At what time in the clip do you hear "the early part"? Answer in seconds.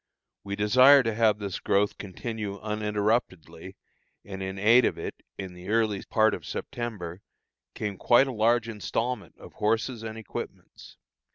5.53-6.33